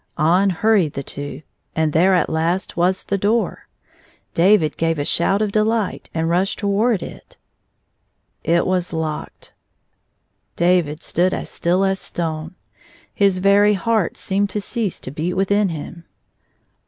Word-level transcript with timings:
On 0.17 0.49
hurried 0.49 0.93
the 0.93 1.03
two, 1.03 1.43
and 1.75 1.93
there, 1.93 2.15
at 2.15 2.27
last, 2.27 2.75
was 2.75 3.03
the 3.03 3.19
door. 3.19 3.67
David 4.33 4.75
gave 4.75 4.97
a 4.97 5.05
shout 5.05 5.43
of 5.43 5.51
dehght, 5.51 6.07
and 6.11 6.27
rushed 6.27 6.57
toward 6.57 7.03
it. 7.03 7.11
•••••It 8.59 8.65
was 8.65 8.93
locked. 8.93 9.53
••••••David 10.55 11.03
stood 11.03 11.35
as 11.35 11.51
still 11.51 11.83
as 11.85 11.99
a 11.99 12.03
stone. 12.03 12.55
His 13.13 13.37
very 13.37 13.75
heart 13.75 14.17
seemed 14.17 14.49
to 14.49 14.59
cease 14.59 14.99
to 15.01 15.11
beat 15.11 15.35
within 15.35 15.69
him. 15.69 16.05